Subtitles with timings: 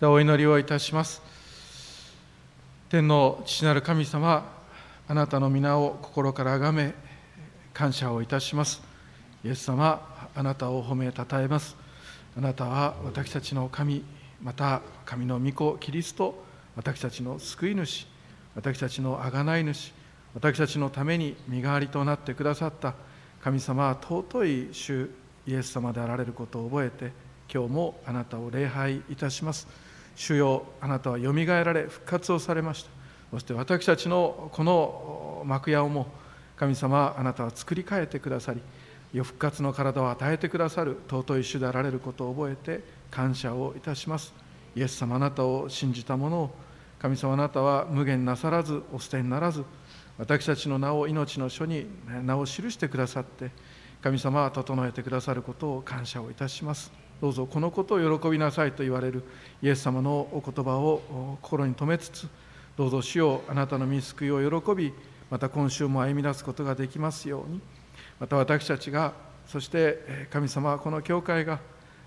[0.00, 1.20] でお祈りをいたします。
[2.88, 4.48] 天の父なる神様
[5.08, 6.94] あなたの皆を心からあがめ
[7.74, 8.80] 感謝をいたします。
[9.44, 11.74] イエス様あなたを褒めたたえます。
[12.36, 14.04] あなたは私たちの神
[14.40, 16.44] また神の御子キリスト
[16.76, 18.06] 私たちの救い主
[18.54, 19.92] 私たちの贖い主
[20.32, 22.94] 私たちのために身代わりとなってくださった
[23.42, 25.10] 神様は尊い主
[25.44, 27.10] イエス様であられることを覚えて
[27.52, 29.87] 今日もあなたを礼拝いたします。
[30.18, 32.90] 主よあなたはよみがえられ復活をされました。
[33.30, 36.08] そして私たちのこの幕屋をも
[36.56, 44.34] 神様あなたは作り変えてくださり復活の体を与えてくださる尊い主であられることを覚えて感謝をいたします。
[44.74, 46.50] イエス様あなたを信じた者を
[46.98, 49.64] 神様あなたは無限なさらずお捨てにならず
[50.18, 51.86] 私たちの名を命の書に
[52.24, 53.52] 名を記してくださって
[54.02, 57.07] 神様は整えてくださることを感謝をいたします。
[57.20, 59.24] どうぞこのことを喜びなさいと言われる
[59.60, 62.28] イエス様のお言葉を心に留めつつ
[62.76, 64.92] どうぞ主よあなたの見救いを喜び
[65.30, 67.60] また今週も歩み出すことができますように
[68.20, 69.12] また私たちが
[69.46, 71.58] そして神様はこの教会が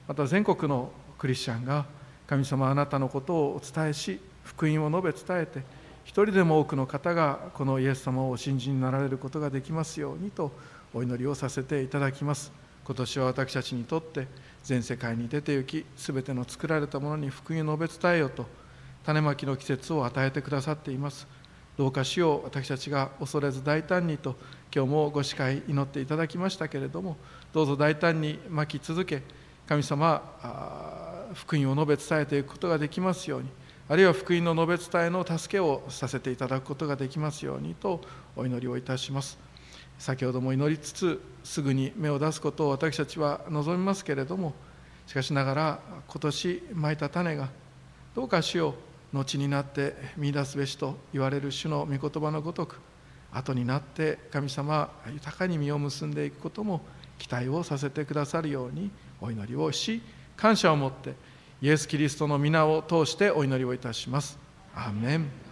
[0.08, 1.86] また全国のクリスチャンが
[2.26, 5.60] 神様あなたのことをお伝えし福音を述べ伝えて
[6.06, 10.52] 一人でも多くの方がこのイエス様をお信じになられることができますようにと
[10.94, 12.52] お祈りをさせていただきます。
[12.84, 14.28] 今年は私たちにとって
[14.64, 18.46] 全世界に出て行き全ての作られたものに福音を述べ伝えよと
[19.04, 21.28] 種まきの季節を与えてくださっています。
[21.78, 24.36] どうかしよう私たちが恐れず大胆にと
[24.76, 27.18] 今日もご司会祈っていただきましたけれども
[27.54, 29.24] どうぞ大胆にまき続け
[29.68, 30.22] 神様
[31.34, 33.50] 福音を述べ伝えていくことができますように
[33.90, 38.02] あるいは福音の述べ伝えの助けをさせていただくことができますようにと
[38.36, 39.51] お祈りをいたします。
[40.02, 44.56] 先ほども祈りつつすぐに芽を出すことを私たちは望みますけれども
[45.06, 47.50] しかしながら今年まいた種が
[48.16, 48.74] どうか主を
[49.14, 52.80] 後になって見出すべしと言われる主の御言葉のごとく
[53.32, 56.82] 後になって神様豊かに実を結んでいくことも
[57.20, 58.90] 期待をさせてくださるように
[59.22, 60.02] お祈りをし
[60.36, 61.14] 感謝を持って
[61.62, 64.40] イエス・キリストの皆を通してお祈りをいたします。
[64.74, 65.51] アーメン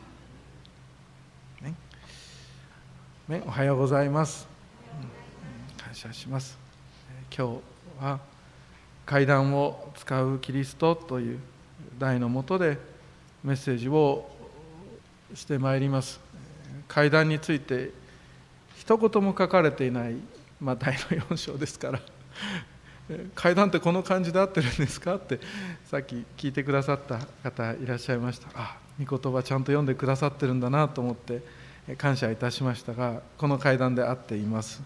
[3.30, 4.48] ね、おはようございます。
[5.78, 6.58] 感謝します。
[7.32, 7.60] 今
[8.00, 8.20] 日は
[9.06, 11.40] 階段を使うキリストという
[12.00, 12.80] 題のもとで
[13.44, 14.28] メッセージを
[15.36, 16.20] してまいります。
[16.88, 17.92] 階段について
[18.76, 20.16] 一言も書かれていない、
[20.60, 22.02] まあ、題の4章ですから
[23.36, 25.18] 階段ってこの感じで合ってるんですか？
[25.18, 25.40] って
[25.86, 31.44] さっき聞いてくださった方いらっしゃいましたあ御言葉ちゃんと読んでくださってるんだなと思って
[31.98, 34.82] 感謝いたしましたがこの階段で合っています、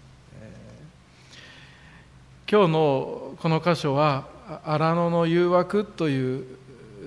[2.50, 4.28] 今日のこの箇所は
[4.64, 6.46] 「荒野の誘惑」という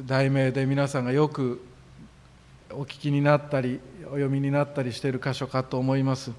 [0.04, 1.62] 題名で皆さんがよく
[2.70, 6.30] お聞きになったりお読みになったりしている箇所かと思います、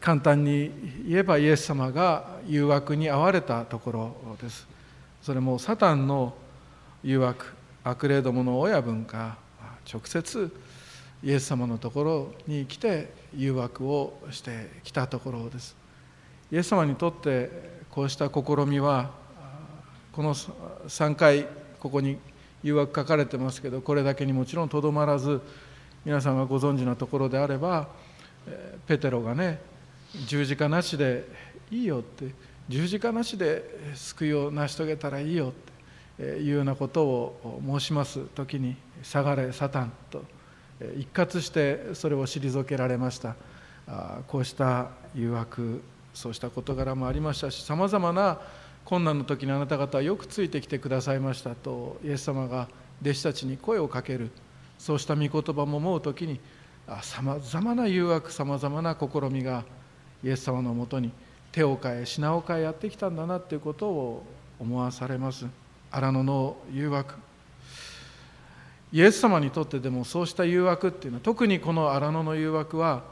[0.00, 0.72] 簡単に
[1.06, 4.66] 言えばイエス様が誘惑に遭われたところです。
[5.22, 6.34] それもサタンの
[7.04, 7.46] 誘惑
[7.84, 9.36] 悪霊どもの親分が
[9.92, 10.50] 直接
[11.22, 15.76] イエス様のところに来て誘惑をしてきたところです。
[16.50, 19.10] イエス様にとってこうした試みは
[20.12, 21.46] この3回
[21.80, 22.18] ここに
[22.62, 25.40] 誘惑書かれてますけどこれだけにもちろんとどまらず
[26.04, 27.88] 皆さんがご存知のところであれば
[28.86, 29.60] ペテロがね
[30.26, 31.26] 十字架なしで
[31.70, 32.32] いいよって
[32.68, 35.52] 十字架なしで救いを成し遂げたらいいよっ
[36.16, 40.37] ていうようなことを申します時に「下がれサタン」と。
[40.96, 43.34] 一括してそれを退けられました。
[44.26, 48.38] こうした誘惑そうした事柄もありましたしさまざまな
[48.84, 52.68] 困難の時にあなた方はよくついてきてくださいましたとイエス様が
[53.02, 54.30] 弟子たちに声をかける
[54.78, 56.40] そうした御言葉も思う時に
[57.02, 59.64] さまざまな誘惑さまざまな試みが
[60.24, 61.12] イエス様のもとに
[61.52, 64.24] 手を変え品を変えやってきたんだなということを
[64.58, 65.46] 思わされます。
[65.90, 67.14] 荒野の誘惑
[68.92, 73.02] イエス様にとってでもそうした誘惑っていうのは特にこの荒野の誘惑は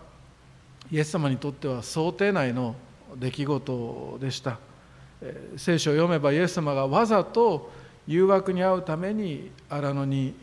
[0.90, 2.75] イエス様にとっては想定内の
[3.17, 4.58] 出来事でした。
[5.56, 7.70] 聖書を読めばイエス様がわざと
[8.06, 10.34] 誘惑に遭うために荒野に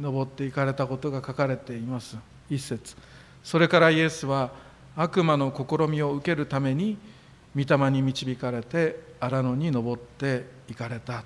[0.00, 2.16] 登っていかれたことが書かれています。
[2.48, 2.96] 一節。
[3.42, 4.52] それからイエスは
[4.96, 6.96] 悪魔の試みを受けるために
[7.54, 11.24] 御霊に導かれて荒野に登っていかれたと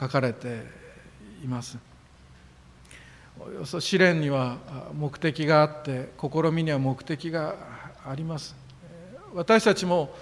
[0.00, 0.62] 書かれて
[1.44, 1.91] います。
[3.46, 4.58] およそ試練には
[4.94, 7.56] 目的があって試みには目的が
[8.06, 8.54] あります。
[9.34, 10.14] 私たちも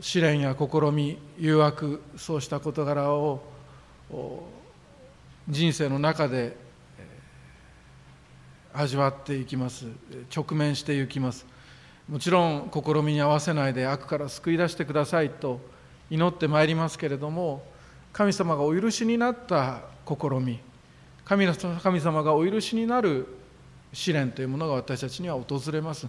[0.00, 3.40] 試練や試み誘惑そうした事柄を
[5.48, 6.56] 人生の中で
[8.72, 9.86] 味わっていきます。
[10.34, 11.46] 直面していきます。
[12.08, 15.60] もちろん試みに合わせないで悪から救い出してくださいと
[16.08, 17.64] 祈ってまいりますけれども
[18.12, 20.60] 神様がお許しになった試み
[21.26, 23.26] 神神様がお許しになる
[23.92, 26.06] 試練というものが私たちには訪れます。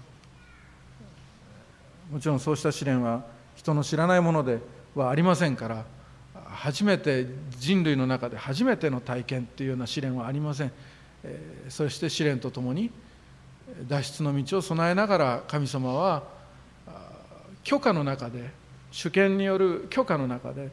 [2.11, 3.25] もちろんそうした試練は
[3.55, 4.59] 人の知らないもので
[4.95, 5.83] はありませんから
[6.45, 7.25] 初めて
[7.57, 10.71] 人類の中で初めての体験というような試練はありません。
[11.67, 12.91] そして試練とともに
[13.87, 16.23] 脱出の道を備えながら神様は
[17.63, 18.51] 許可の中で
[18.91, 20.69] 主権による許可の中で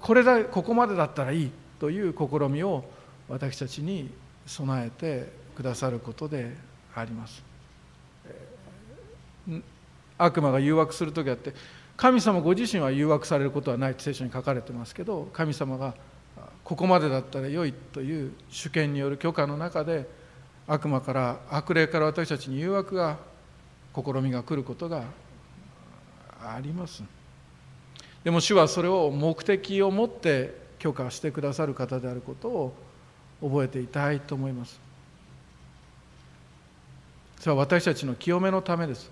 [0.00, 2.84] これだここまでだったらいいという試みを
[3.30, 4.10] 私たちに
[4.44, 6.54] 備えてくださることで
[6.94, 7.42] あります。
[10.18, 11.54] 悪魔が誘惑する時あって
[11.96, 15.94] 神様ご自身は誘惑されることはないって聖書に書かれてますけど神様が
[16.62, 20.08] ここまでだったら良いという主権による許可の中で
[20.66, 23.18] 悪魔から悪霊から私たちに誘惑が
[23.94, 25.04] 試みが来ることが
[26.42, 27.02] あります。
[28.24, 32.74] でも主はそれを目的を持って許可してくださる方であることを
[33.40, 34.80] 覚えていたいと思います。
[37.38, 39.10] それは私たちの清めのためです。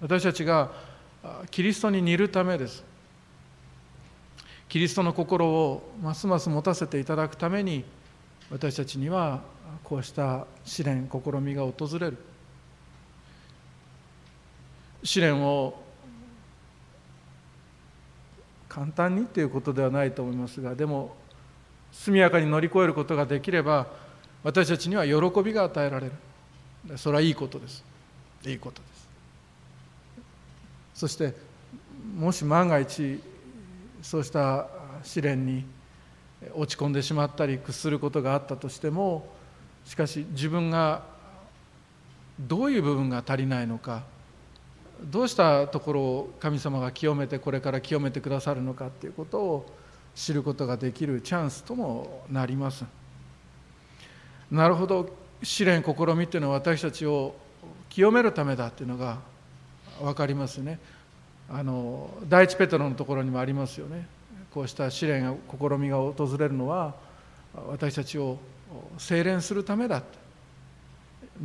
[0.00, 0.70] 私たちが
[1.50, 2.84] キリストに似るためです。
[4.68, 7.84] キリストの心をますます持たせていただくために
[8.50, 9.40] 私たちには
[9.82, 12.18] こうした試練試みが訪れる。
[15.04, 15.80] 試練を
[18.68, 21.14] 簡単にということではないと思いますがでも
[21.98, 23.88] 速やかに乗り越えることができれば
[24.44, 26.96] 私たちには喜びが与えられる。
[26.96, 27.84] それはいいことです。
[28.46, 29.08] いいことです。
[30.94, 31.34] そして
[32.16, 33.20] もし万が一
[34.00, 34.68] そうした
[35.02, 35.64] 試練に
[36.54, 39.26] 落ち込んでしまったり屈することがあったとしても
[39.84, 41.02] しかし自分が
[42.38, 44.04] どういう部分が足りないのか
[45.02, 49.78] どうしたところを神様が清めてこれから清めてくださるのかということを
[50.18, 52.84] 知ることができるチャンスともなります。
[54.50, 55.08] なるほど。
[55.44, 57.36] 試練試みっていうのは私たちを
[57.88, 59.18] 清めるためだっていうのが
[60.00, 60.80] 分かりますね。
[61.48, 64.08] あの第一ペトロのところにもありますよね。
[64.50, 66.96] こうした試練や試みが訪れるのは
[67.68, 68.38] 私たちを
[68.98, 70.02] 精錬するためだ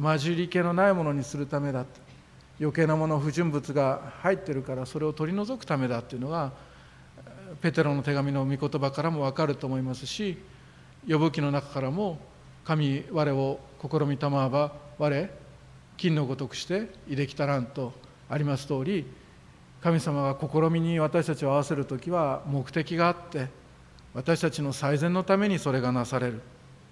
[0.02, 1.86] 混じり気のないものにするためだ
[2.60, 6.52] 余計なもの不純物が入ってるからそれを取り除くためだっていうのが
[7.62, 10.38] ペテロの手紙の御言葉からも分かると思いますし
[11.08, 12.20] 呼ぶ記の中からも
[12.64, 15.30] 神我を試みたまわば我
[15.98, 17.94] 金のごとくしていできたらんと
[18.30, 19.06] あります通り
[19.82, 23.48] 神様が試みに私たちを合わせる時は目的があって
[24.14, 26.42] 私たちの最善のためにそれがなされる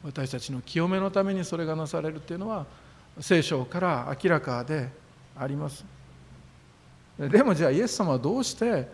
[0.04, 2.66] 私たちの清めのためにそれがなされるっていうのは
[3.20, 4.90] 聖書から明らかで
[5.38, 5.86] あります。
[7.18, 8.88] でもじゃあイエス様はどうして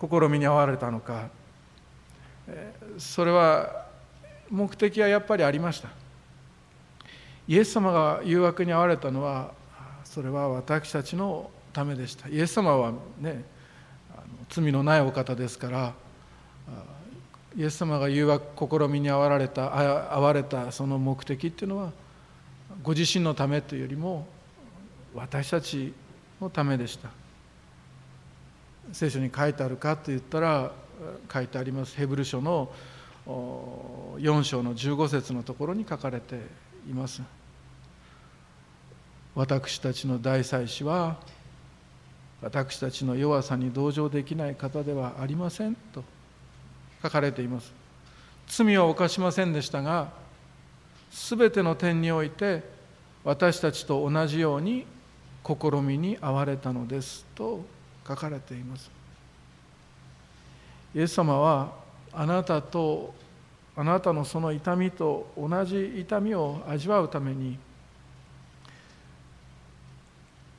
[0.00, 1.28] 試みに遭われたのか。
[2.98, 3.86] それは
[4.50, 5.88] 目的はやっぱりありました。
[7.46, 9.52] イエス様が誘惑に遭われたのは
[10.04, 12.28] それは私たちのためでした。
[12.28, 13.44] イエス様はね
[14.48, 15.94] 罪のないお方ですから
[17.56, 21.92] イエス様が誘惑試みに遭われた遭われたその目的っていうのは
[22.82, 24.26] ご自身のためというよりも
[25.14, 25.92] 私たち
[26.40, 27.19] のためでした。
[28.92, 30.72] 聖書に書いてあるかと言ったら
[31.32, 32.70] 書いてありますヘブル書の
[33.26, 36.36] 4章の15節のところに書かれて
[36.88, 37.22] います。
[39.34, 41.16] 私たちの大祭司は
[42.42, 46.02] 私たちの弱さに同情できない方ではありませんと
[47.02, 47.72] 書かれています。
[48.48, 50.10] 罪は犯しませんでしたが
[51.12, 52.62] 全ての点において
[53.22, 54.86] 私たちと同じように
[55.44, 57.64] 試みに遭われたのですと
[58.10, 58.90] 書かれています。
[60.94, 61.72] イエス様は
[62.12, 63.14] あなたと
[63.76, 67.56] あなたのその痛みと同じ痛みを味わうために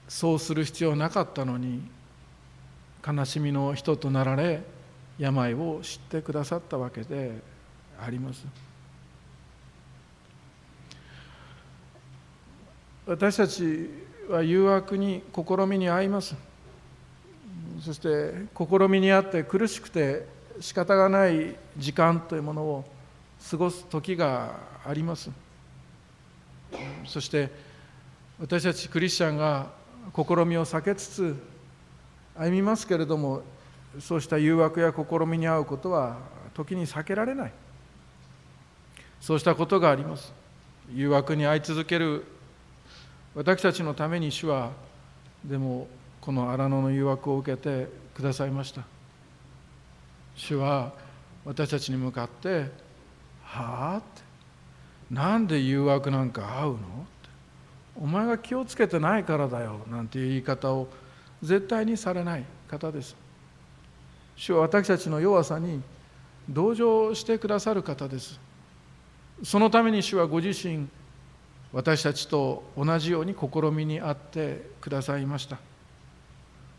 [0.07, 1.81] そうする必要なかったのに
[3.05, 4.63] 悲しみの人となられ
[5.19, 7.41] 病を知ってくださったわけで
[8.01, 8.45] あります。
[13.05, 13.89] 私たち
[14.29, 16.50] は誘惑に試みに遭います。
[17.83, 20.27] そして試みにあって苦しくて
[20.59, 22.85] 仕方がない時間というものを
[23.49, 25.31] 過ごす時があります。
[27.05, 27.49] そして
[28.39, 29.71] 私たちクリスチャンが
[30.15, 31.35] 試みを避けつつ
[32.35, 33.41] 歩みますけれども
[33.99, 36.17] そうした誘惑や試みに遭うことは
[36.53, 37.53] 時に避けられない。
[39.19, 40.31] そうしたことがあります。
[40.93, 42.25] 誘惑に遭い続ける
[43.33, 44.71] 私たちのために主は
[45.43, 45.87] でも
[46.21, 48.83] この荒野の誘惑を受けてくださいました。
[50.35, 50.93] 主は
[51.43, 52.71] 私たちに向かって
[53.43, 54.21] 「はあ?」って
[55.09, 57.29] 「なんで誘惑なんか合うの?」って
[57.99, 60.87] 「お前が気をつけてないからだよ」なんていう言い方を
[61.41, 63.15] 絶対にされない方です。
[64.35, 65.81] 主は私たちの弱さに
[66.47, 68.39] 同情してくださる方です。
[69.43, 70.87] そのために主はご自身
[71.73, 75.57] 私たちと同じように試みにあってくださいました。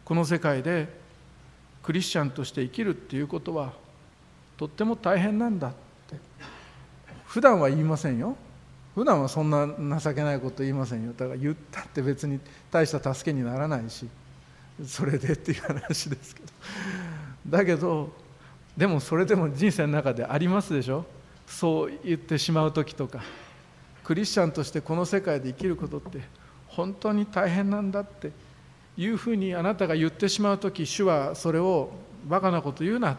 [0.05, 0.89] この世界で
[1.83, 3.73] クリスチャンとして生きるっていうことは
[4.57, 6.17] とっても大変なんだって。
[7.27, 8.37] 普段は言いませんよ。
[8.95, 9.67] 普段はそんな
[9.99, 11.13] 情けないこと言いませんよ。
[11.17, 12.39] だから言ったって別に
[12.71, 14.07] 大した助けにならないし
[14.87, 16.49] それでっていう話ですけど。
[17.49, 18.13] だけど
[18.77, 21.07] でもそれでも人生の中でありますでしょ。
[21.47, 23.23] そう言ってしまう時とか。
[24.05, 26.21] クリスチャンとしてこの世界で生きることって
[26.69, 28.31] 本当に大変なんだって。
[28.97, 31.91] いうふうにあなたが言ってしまう時主はそれを
[32.27, 33.17] バカなこと言うな。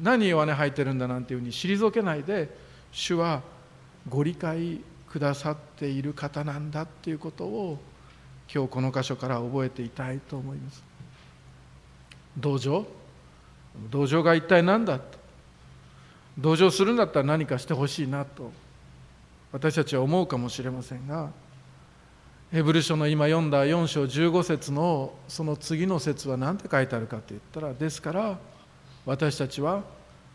[0.00, 2.48] 何弱音吐いてるんだなんていうふうに退けないで
[2.92, 3.42] 主は
[4.08, 7.78] ご理解くださっている方なんだっていうことを
[8.52, 10.82] 今日この箇所から覚えていたいと思います。
[12.38, 12.86] 同情？
[13.90, 15.18] 同情が一体何だと
[16.38, 18.52] 同情するんだったら何かしてほしいなと
[19.52, 21.30] 私たちは思うかもしれませんが
[22.52, 28.38] ヘブル書の今読んだ4章15節のその次の節は何て書いてあるかと言ったらですから
[29.06, 29.84] 私たちは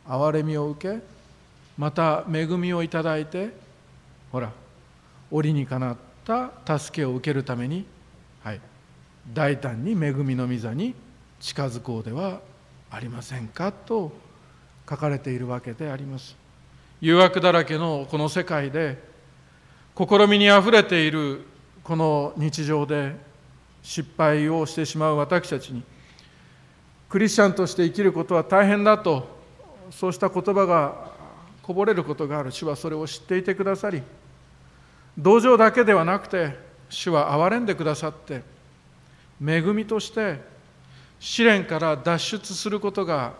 [0.07, 1.01] 憐れみを受け
[1.77, 3.49] また恵みをいただいて
[4.31, 4.53] ほら
[5.29, 7.85] 折にかなった助けを受けるために、
[8.43, 8.61] はい、
[9.33, 10.95] 大胆に恵みの御座に
[11.41, 12.39] 近づこうでは
[12.91, 14.13] ありませんかと
[14.89, 16.37] 書かれているわけであります。
[17.01, 18.97] 誘惑だらけのこの世界で
[19.97, 21.45] 試みにあふれている
[21.85, 23.15] この日常で
[23.83, 25.83] 失敗をしてしまう私たちに
[27.07, 29.27] クリスチャンとして生きることは大変だと
[29.91, 31.11] そうした言葉が
[31.61, 32.51] こぼれることがある。
[32.51, 34.01] 主はそれを知っていてくださり
[35.15, 36.57] 同情だけではなくて
[36.89, 38.41] 主は憐れんでくださって
[39.39, 40.39] 恵みとして
[41.19, 43.33] 試練から脱出することが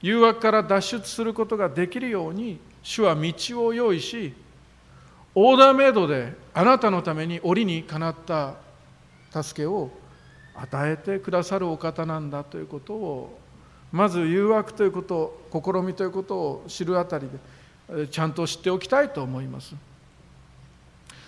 [0.00, 4.32] 誘惑から脱出することができるように主は道を用意し
[5.34, 8.54] オーダーメイドであなたのために折にかなった
[9.42, 9.90] 助けを
[10.54, 13.38] 与えてくださるお方なんだということを
[13.90, 17.28] まず誘惑ということ試みということを知るあたり
[17.88, 19.74] でちゃんと知っておきたいと思います。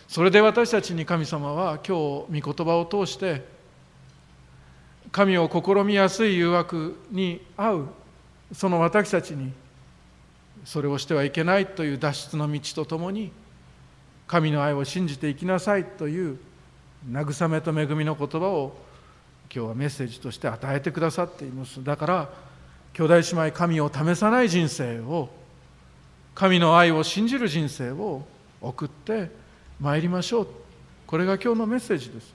[0.09, 3.43] それで私たちに神様は今日御言葉を通して
[5.11, 7.89] 神を試みやすい誘惑に合う
[8.53, 9.53] その私たちに
[10.65, 13.33] それをしてはいけないという脱出の道とともに
[14.35, 16.41] 神の愛を信じていきなさいという
[17.09, 18.77] 慰めと恵みの言葉を
[19.49, 21.85] 今日はメッセージとして与えてくださっています。
[21.85, 22.31] だから
[22.95, 25.29] 兄弟姉妹神を試さない人生を
[26.35, 28.27] 神の愛を信じる人生を
[28.61, 29.31] 送って
[29.79, 30.49] まいりましょう。
[31.07, 32.35] これが今日のメッセージです。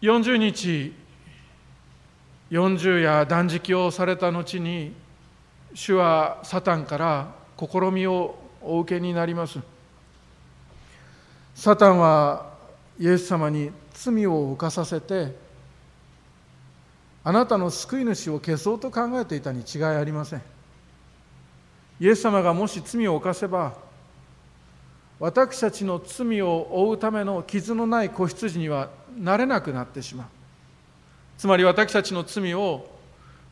[0.00, 0.94] 40日
[2.52, 4.94] 40夜断食をされた後に
[5.74, 9.58] 主はサタンから試みをお受けになります。
[11.54, 12.52] サタンは
[12.98, 15.36] イエス様に罪を犯させて
[17.22, 20.42] あなたの救い主を消そうと考えていたに違いありません。
[22.00, 23.72] イエス様がもし罪を犯せば
[25.20, 30.26] 私たちの罪を負うための傷のない子羊にはなれなくなってしまう。
[31.38, 32.86] つまり私たちの罪を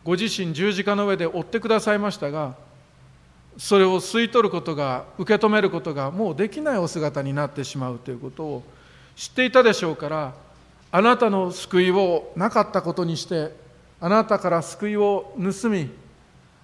[0.05, 2.57] ご自身十字架の上で追ってくださいましたが
[3.59, 8.63] それを吸い取ることが受け止めることがもうできないお姿になってしまうということを
[9.15, 10.35] 知っていたでしょうから
[10.91, 13.55] あなたの救いをなかったことにして
[14.01, 15.91] あなたから救いを盗み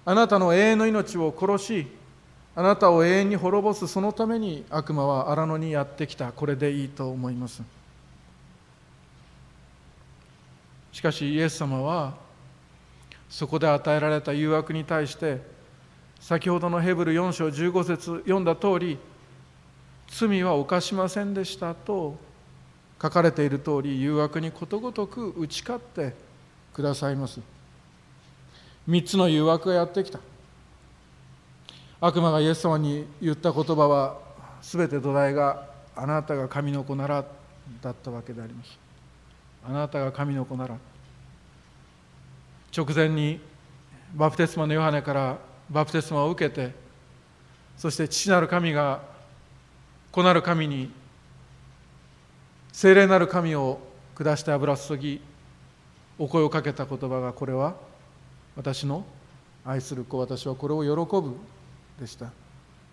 [0.05, 1.99] あなたの永遠の命を殺し
[2.59, 6.33] あなたを永遠に滅ぼすそのために悪魔は荒野にやってきた。
[6.33, 7.61] これでいいと思います。
[10.91, 12.15] しかしイエス様は
[13.29, 15.39] そこで与えられた誘惑に対して
[16.19, 18.97] 先ほどのヘブル4章15節読んだ通り
[20.09, 22.17] 罪は犯しませんでしたと
[23.01, 26.13] 書かれている通り誘惑にことごとく打ち勝って
[26.73, 27.39] くださいます。
[28.89, 30.19] 3つの誘惑がやってきた。
[32.01, 34.17] 悪魔がイエス様に言った言葉は
[34.61, 37.25] 全て土台があなたが神の子なら
[37.81, 38.77] だったわけであります。
[39.67, 40.77] あなたが神の子なら。
[42.75, 43.39] 直前に
[44.13, 45.37] バプテスマのヨハネから
[45.69, 46.73] バプテスマを受けて
[47.77, 49.01] そして父なる神が
[50.11, 50.91] 子なる神に
[52.71, 53.79] 聖霊なる神を
[54.15, 55.21] 下して油注ぎ
[56.17, 57.75] お声をかけた言葉がこれは
[58.55, 59.05] 私の
[59.65, 61.35] 愛する子私はこれを喜ぶ
[61.99, 62.31] でした。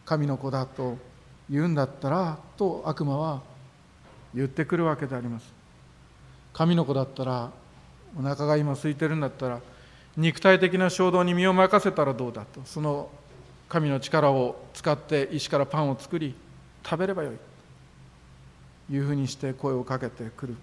[0.04, 0.96] 神の子だと
[1.50, 3.42] 言うんだったらと悪魔は
[4.34, 5.52] 言ってくるわけであります。
[6.52, 7.50] 神の子だったら
[8.18, 9.60] お腹が今空いてるんだったら
[10.16, 13.10] 肉体的な衝動に身を任せたらどうだとその
[13.68, 16.34] 神の力を使って石からパンを作り
[16.84, 17.36] 食べればよい。
[18.88, 20.56] というふうにして声をかけてくる。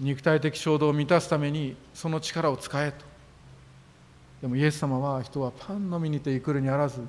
[0.00, 3.04] 肉体的衝動を満たすためにその力を使えと。
[4.42, 7.00] でもイエス様は人はパンのみにて生るにあらず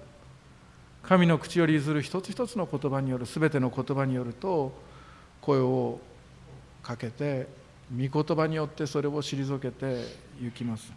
[1.03, 4.73] 神の口より譲る一つ一つの言葉による全ての言葉によると
[5.41, 5.99] 声を
[6.83, 7.47] かけて
[7.91, 10.05] 御言葉によってそれを退けて
[10.41, 10.93] 行きます。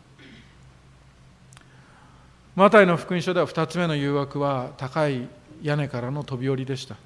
[2.54, 5.28] マタイの福音書では2つ目の誘惑は高い
[5.60, 6.96] 屋根からの飛び降りでした。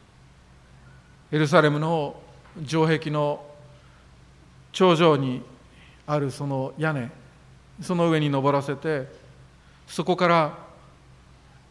[1.32, 2.20] エルサレムの
[2.66, 3.44] 城壁の
[4.72, 5.42] 頂上に
[6.06, 7.10] あるその屋根
[7.80, 9.06] その上に登らせて
[9.86, 10.58] そこから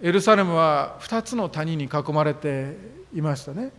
[0.01, 2.77] エルサレムは2つの谷に囲まれて
[3.13, 3.71] いましたね。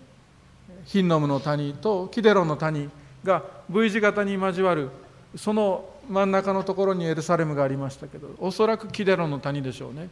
[0.85, 2.89] ヒンノムの谷とキデロンの谷。
[3.29, 4.91] が V 字型に交わる
[5.37, 10.09] その真ん中のところにエルサレムがありましたけどおそらくキデロの谷でしょうね。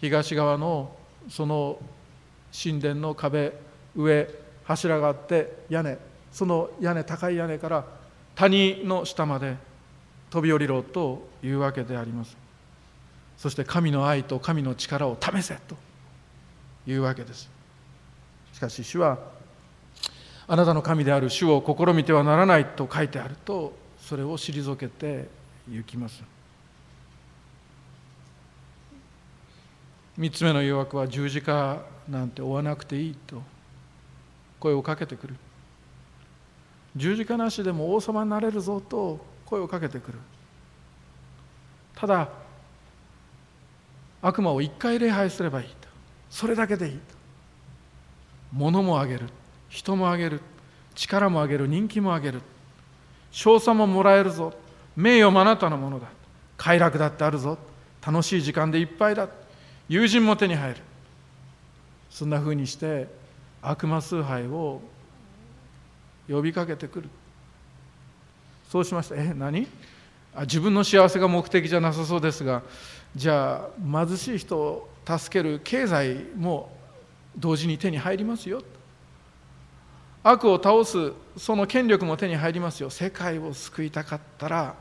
[0.00, 0.94] 東側の
[1.28, 1.78] その
[2.52, 3.52] 神殿の壁
[3.96, 4.28] 上
[4.64, 5.98] 柱があって屋根
[6.30, 7.84] その屋根高い屋根から
[8.36, 9.56] 谷の下まで
[10.30, 12.36] 飛び降りろというわけであります。
[13.38, 15.76] そして神の愛と神の力を試せと
[16.86, 17.48] いうわけです。
[18.52, 19.18] しかし主は
[20.50, 25.28] あなたの神である主を試みてはならないと書いてあるとそれを退けて
[25.70, 26.22] 行きます。
[30.16, 33.42] 三つ目の誘惑は十字架なんて追わなくていいと
[34.58, 35.36] 声をかけてくる。
[36.96, 40.18] 十字架なしでも王様になれるぞと声をかけてくる。
[41.94, 42.30] ただ
[44.22, 45.88] 悪魔を一回礼拝すればいいと。
[46.30, 47.00] それだけでいいと。
[48.50, 49.28] 物もあげる。
[49.68, 50.40] 人もあげる。
[50.94, 51.66] 力もあげる。
[51.66, 52.40] 人気もあげる。
[53.30, 54.54] 賞賛ももらえるぞ。
[54.96, 56.08] 名誉もあなたのものだ。
[56.56, 57.58] 快楽だってあるぞ。
[58.04, 59.28] 楽しい時間でいっぱいだ。
[59.88, 60.76] 友人も手に入る。
[62.10, 63.06] そんなふうにして
[63.62, 64.80] 悪魔崇拝を
[66.28, 67.08] 呼びかけてくる。
[68.70, 69.16] そうしました。
[69.16, 69.66] え何？
[70.34, 72.62] あ自分の幸せが目的じゃなさそうですが。
[73.14, 76.76] じゃあ貧しい人を助ける経済も
[77.36, 78.62] 同時に手に入りますよ。
[80.22, 82.90] 悪を倒すその権力も手に入りますよ。
[82.90, 84.74] 世界を救いたかったら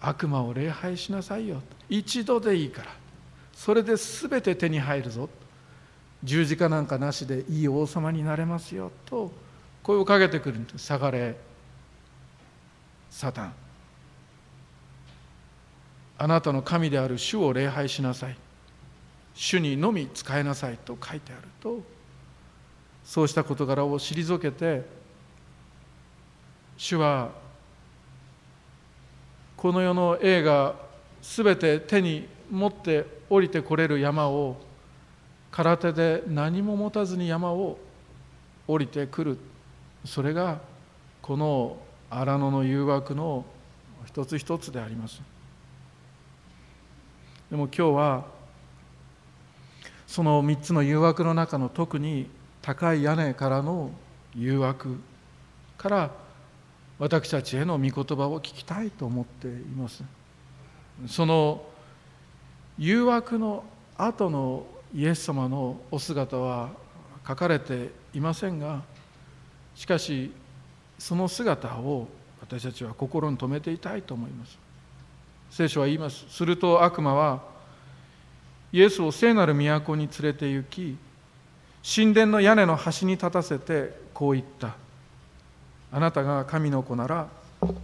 [0.00, 1.62] 悪魔を礼拝しなさいよ。
[1.88, 2.90] 一度でいいから。
[3.54, 5.28] それで全て手に入るぞ。
[6.22, 8.92] 十字架なんかなしでいい王様になれますよ。
[9.06, 9.32] と
[9.82, 10.84] 声をかけてくるんです。
[10.84, 11.36] 下がれ。
[13.10, 13.52] サタン。
[16.18, 18.36] あなたの神である主を礼拝しなさい。
[19.34, 21.95] 主にのみ使えなさいと書いてあると。
[23.06, 24.84] そうした事柄を退けて
[26.76, 27.30] 主は
[29.56, 30.74] この世の映画
[31.22, 34.56] すべて手に持って降りてこれる山を
[35.52, 37.78] 空手で何も持たずに山を
[38.66, 39.38] 降りてくる。
[40.04, 40.60] それが
[41.22, 41.78] この
[42.10, 43.44] 荒野の誘惑の
[44.04, 45.22] 一つ一つであります。
[47.50, 48.24] でも今日は
[50.06, 52.28] その3つの誘惑の中の特に
[52.66, 53.92] 高い屋根からの
[54.34, 54.98] 誘惑
[55.78, 56.10] から
[56.98, 60.02] 私たちへの御言葉を聞きたいと思っています。
[61.06, 61.64] その
[62.76, 63.62] 誘惑の
[63.96, 66.70] 後のイエス様のお姿は
[67.28, 68.82] 書かれていませんが
[69.76, 70.32] しかし
[70.98, 72.08] その姿を
[72.40, 74.58] 私たちは心に留めていたいと思います。
[75.52, 76.26] 聖書は言います。
[76.28, 77.44] すると悪魔は
[78.72, 81.05] イエスを聖なる都に連れて行き
[81.88, 84.74] 神殿の屋根の端に立たせてこう言った。
[85.92, 87.28] あなたが神の子なら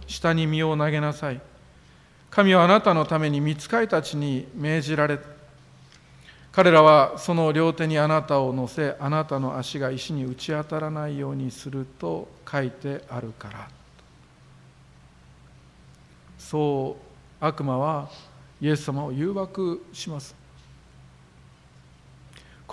[0.07, 1.39] 下に身を投げなさい。
[2.29, 5.19] 神はあなたのために御使いたちに命じられ
[6.51, 13.69] 彼らはその両手にあなたを乗せあなたの足が石に打ち当たらないようにすると書いてあるから。
[16.37, 16.97] そ
[17.41, 18.09] う悪魔は
[18.59, 20.42] イエス様を誘惑します。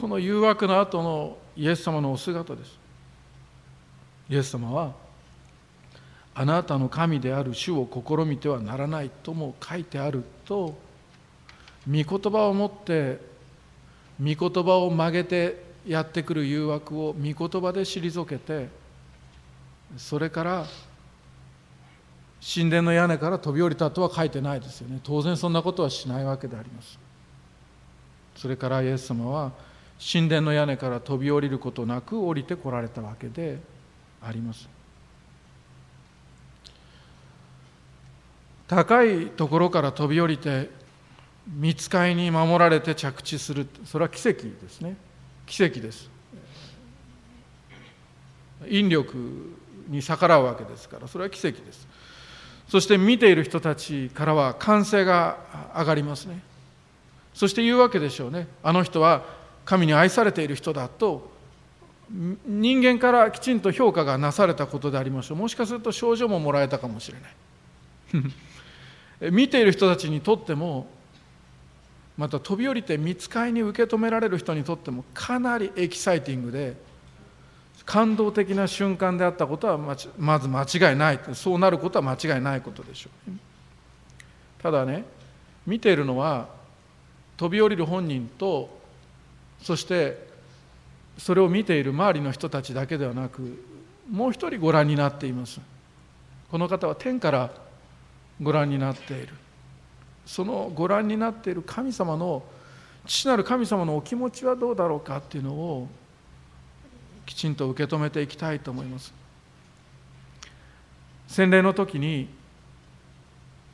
[0.00, 2.78] この誘惑の後のイエス様のお姿です。
[4.30, 4.94] イエス様は
[6.34, 10.78] あなたの神である主を試みてはならないとも書いてあると
[11.86, 13.20] 御言葉を持って
[14.18, 18.68] 御言葉を曲げてやってくる誘惑を御言葉で退けて
[19.98, 20.66] それから
[22.54, 25.00] 神殿の屋根から飛び降りたとは書いてないですよね。
[25.02, 26.98] 当然そんなことはしないわけであります。
[28.36, 29.52] それからイエス様は
[30.00, 33.58] 神殿の屋根から飛び降りることなく降りてこられたわけで
[34.22, 34.68] あります。
[38.66, 40.70] 高いところから飛び降りて
[41.48, 44.96] 見つかいに守られて着地するそれは奇跡ですね。
[45.46, 46.08] 奇跡です。
[48.68, 49.56] 引力
[49.88, 51.86] に逆らうわけですからそれは奇跡です。
[52.68, 55.38] そして見ている人たちからは歓声が
[55.74, 56.40] 上がりますね。
[57.34, 58.46] そして言うわけでしょうね。
[58.62, 59.39] あの人は
[59.70, 61.30] 神に愛されている人だと
[62.44, 65.38] 人間からきちんと評価がなされたことでありましょう。
[65.38, 67.18] もしかすると賞状ももらえたかもしれ
[69.22, 69.30] ない。
[69.30, 70.90] 見ている人たちにとっても
[72.18, 76.74] また飛び降りて見つかいに受け止められる人にとってもかなりエキサイティングで
[77.84, 79.94] 感動的な瞬間であったことはま
[80.40, 81.20] ず間違いない。
[81.34, 83.32] そうなることは間違いないことでしょう。
[84.60, 85.04] ただね
[85.64, 86.48] 見ているのは
[87.36, 88.79] 飛び降りる本人と
[89.62, 90.28] そして
[91.18, 93.62] それを見ている周りの人たちだけではなく
[94.10, 95.60] もう一人ご覧になっています。
[96.50, 97.50] この方は天から
[98.42, 99.34] ご覧になっている。
[100.26, 102.42] そのご覧になっている神様の
[103.06, 105.88] 父なる神様のお気持ちはどうだろうかっていうのを
[107.26, 109.12] きちんと受け止めていきたいと思います。
[111.28, 112.28] 洗礼の時に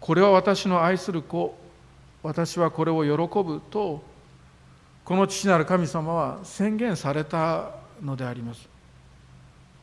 [0.00, 1.56] これは私の愛する子
[2.22, 4.02] 私はこれを喜ぶと
[5.06, 7.70] この父なる神様は宣言された
[8.02, 8.68] のであります。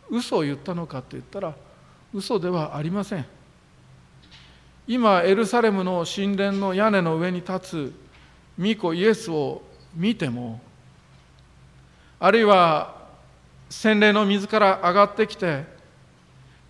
[0.10, 1.56] 嘘を言ったのかと言ったら
[2.14, 3.26] 嘘ではありません。
[4.86, 7.94] 今エルサレムの神殿の屋根の上に立つ
[8.58, 9.62] 巫女イエスを
[9.96, 10.60] 見ても
[12.20, 12.94] あるいは
[13.70, 15.64] 洗礼の水から上がってきて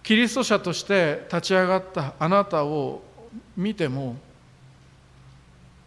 [0.03, 3.01] キリスト者として立ち上がったあなたを
[3.57, 4.15] 見ても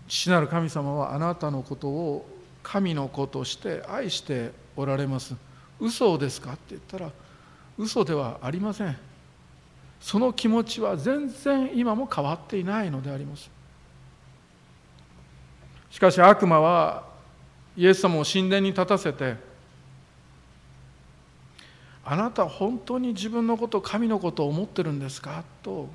[0.09, 2.36] 父なる神様はあなたのことを
[2.69, 5.37] 神の子として愛しておられます。
[5.79, 7.13] 嘘ですかって言ったら
[7.79, 8.97] 嘘ではありません。
[10.01, 13.49] その気持ちは全然今も変わっていないのであります。
[15.91, 17.05] しかし悪魔は
[17.77, 19.37] イエス様を神殿に立たせて
[22.05, 25.45] あなた本当に自分のこと神のことを思ってるんですか？
[25.63, 25.89] と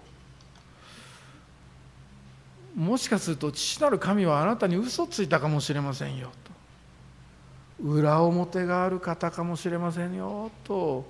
[2.73, 6.31] もしかすると父なる神はあなたに嘘ついたかもしれませんよ。
[7.83, 11.03] 裏表がある方かもしれませんよと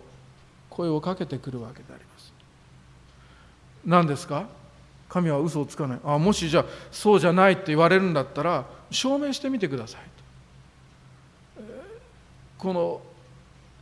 [0.70, 2.34] 声をかけてくるわけであります。
[3.86, 4.48] 何ですか？
[5.10, 6.00] 神は嘘をつかない。
[6.06, 10.02] あもしじゃあそうじゃないって言われるんだったら証明してみてください
[11.58, 11.64] と。
[12.58, 13.02] この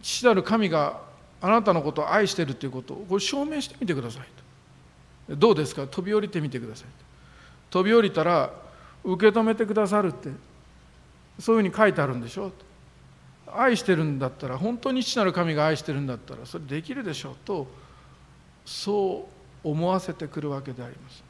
[0.02, 1.02] 父なる神が
[1.42, 4.24] あなたのことを愛してるということをこれ証明してみてください
[5.28, 5.36] と。
[5.36, 5.86] どうですか？
[5.86, 6.88] 飛び降りてみてください
[7.70, 7.80] と。
[7.80, 8.52] 飛び降りたら
[9.04, 10.30] 受け止めてくださるって
[11.40, 12.69] そういうふうに書いてあるんでしょと。
[13.56, 17.68] 愛してるんだったら本当に父なる神が愛してるんだったらそれできるでしょうと
[18.66, 19.28] そ
[19.64, 21.24] う思わせてくるわけであります。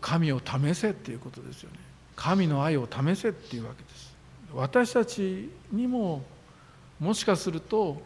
[0.00, 1.78] 神を試せっていうことですよね。
[2.16, 4.14] 神の愛を試せっていうわけです。
[4.54, 6.22] 私たちにも
[6.98, 8.00] もしかすると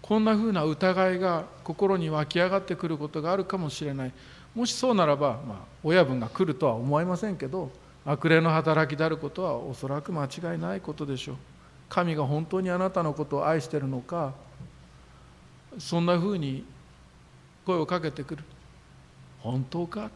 [0.00, 4.12] こんなふうな疑いが心に湧き上がってくることがあるかもしれない。
[4.54, 7.70] もしそうならば、まあ、親分が来るとは思いませんけど
[8.06, 11.36] 悪霊の働きであることはおそらく間違いないことでしょう。
[11.88, 14.32] 神が本当にあなたのことを愛しているのか
[15.78, 16.64] そんなふうに
[17.66, 18.44] 声をかけてくる。
[19.40, 20.10] 本当か？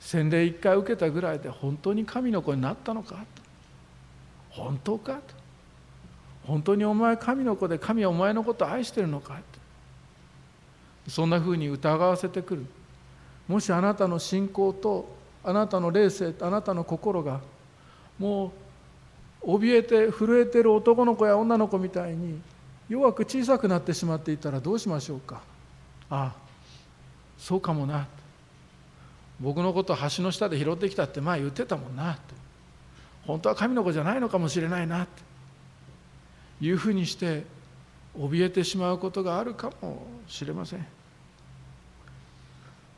[0.00, 3.24] 洗礼一回受けたぐらいで本当に神の子になったのか？
[4.50, 5.20] 本当か？
[6.44, 9.40] 本当にお前神の子で神はお前のことを愛してるのか？
[11.08, 12.66] そんなふうに疑わせてくる。
[13.48, 15.15] もしあなたの信仰と
[15.46, 17.40] あなたの霊性あなたの心が
[18.18, 18.52] も
[19.42, 22.40] う怯えて震えてる男の子や女の子みたいに
[22.88, 25.42] 弱く小さくなってしまっていたらどうしましょうか。
[26.10, 26.34] ああ
[27.38, 28.08] そうかもな。
[29.38, 32.18] 僕のこと橋の下で拾ってきたって前言ってたもんな。
[33.24, 35.04] 本当は神の子じゃないのかもしれないな。
[35.04, 37.44] っていうふうにして
[38.18, 40.86] 怯えてしまうことがあるかもしれません。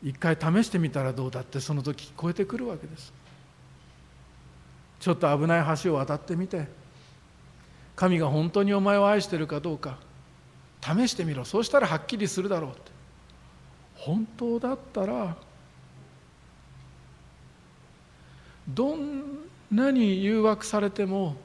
[0.02, 3.12] 一回試してみたらどうだってその時聞こえてくるわけです。
[5.00, 6.66] ちょっと危ない橋を渡ってみて。
[7.96, 9.98] 神が本当にお前を愛してるかどうか。
[10.80, 11.44] 試してみろ。
[11.44, 12.80] そうしたらはっきりするだろうって。
[13.96, 15.36] 本当だったら
[18.68, 19.22] どん
[19.72, 21.36] なに誘惑されても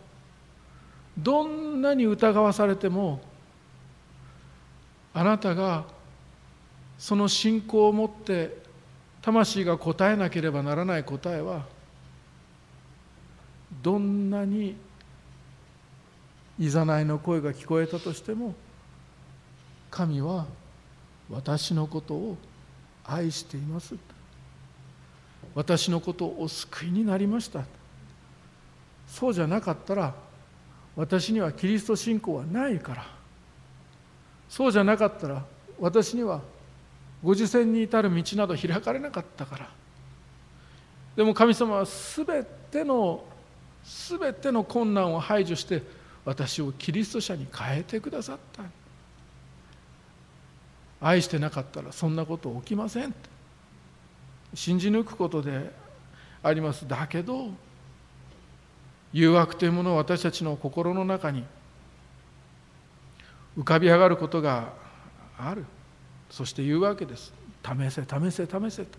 [1.17, 3.21] どんなに疑わされても
[5.13, 5.85] あなたが
[7.03, 8.63] その信仰を持って
[9.21, 11.65] 魂が答えなければならない答えは
[13.81, 14.77] どんなに
[16.57, 18.55] いざないの声が聞こえたとしても
[19.91, 20.45] 神は
[21.29, 22.37] 私のことを
[23.03, 23.95] 愛しています。
[25.55, 27.65] 私のことをお救いになりました。
[29.09, 30.15] そうじゃなかったら
[30.95, 33.05] 私にはキリスト信仰はないから。
[34.47, 35.43] そうじゃなかったら
[35.81, 36.52] 私には
[37.23, 39.69] ご受選に至る道など開かれなかったから。
[41.15, 43.23] でも神様は全ての
[43.83, 45.83] 全ての困難を排除して
[46.25, 48.63] 私をキリスト者に変えてくださった。
[51.01, 53.13] 愛してなかったらそんなこと起きません。
[54.53, 55.71] 信じ抜くことで
[56.41, 56.87] あります。
[56.87, 57.49] だけど
[59.11, 61.45] 誘惑というものを私たちの心の中に
[63.57, 64.73] 浮かび上がることが
[65.37, 65.65] ある。
[66.33, 67.31] そして言うわけです。
[67.63, 68.97] 試せ試せ試せと。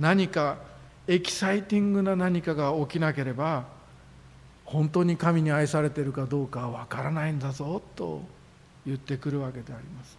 [0.00, 0.58] 何か
[1.06, 3.66] エキサイティングな何かが起きなければ
[4.64, 8.22] 本当に神に愛されてるかどうかわからないんだぞと
[8.84, 10.18] 言ってくるわけであります。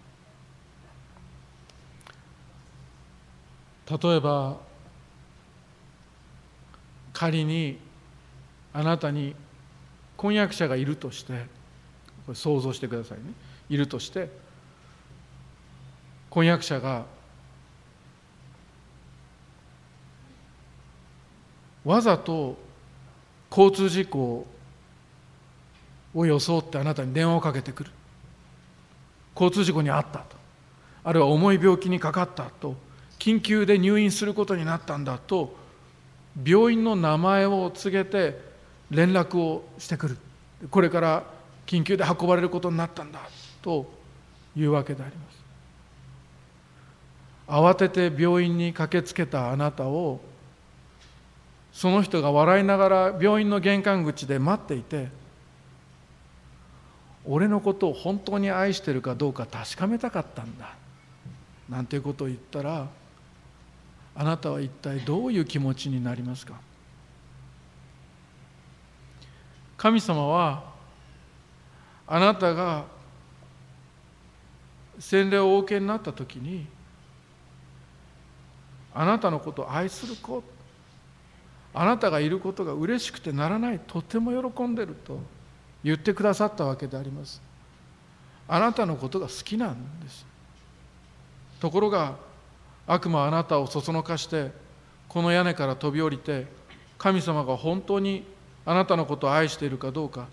[4.02, 4.56] 例えば
[7.12, 7.78] 仮に
[8.72, 9.36] あなたに
[10.16, 11.46] 婚約者がいるとして
[12.26, 13.34] これ想像してくださいね。
[13.70, 14.48] いるとして
[16.30, 17.06] 婚約者が
[21.84, 22.58] わざと
[23.50, 24.46] 交通事故
[26.14, 27.92] を装ってあなたに電話をかけてくる。
[29.34, 30.36] 交通事故に遭ったと。
[31.04, 32.76] あるいは重い病気にかかったと。
[33.18, 35.56] 緊急で入院することになったんだと。
[36.46, 38.40] 病院の名前を告げて
[38.92, 40.18] 連絡をしてくる。
[40.70, 41.24] これから
[41.66, 43.20] 緊急で運ばれることになったんだ
[43.62, 43.92] と
[44.56, 45.39] いうわけであります。
[47.50, 50.22] 慌てて病院に駆けつけたあなたを
[51.74, 55.10] その人が笑いながら病院の玄関口で待っていて
[57.26, 60.76] 俺のことを本当に愛してるかどうか確かめたかったんだ
[61.68, 62.88] なんていうことを言ったら
[64.16, 66.54] あなたは一体どういう気持ちになりますか？
[69.78, 70.64] 神様は
[72.06, 72.86] あなたが
[75.00, 76.68] 洗礼をお受けになった時に
[78.94, 80.44] あなたのことを愛する子。
[81.74, 83.80] あなたがいることが嬉しくてならない。
[83.80, 85.20] とても喜んでると
[85.84, 87.42] 言ってくださったわけであります。
[88.48, 90.26] あなたのことが好きなんです。
[91.60, 92.16] ところが
[92.88, 94.52] 悪魔はあなたをそそのかして
[95.08, 96.48] この屋根から飛び降りて
[96.98, 98.26] 神様が本当に
[98.66, 100.28] あなたのことを愛しているかどうか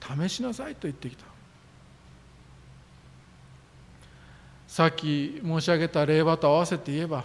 [0.00, 1.24] 試しなさいと言ってきた。
[4.66, 7.24] さっき申し上げた令和と合わせて言えば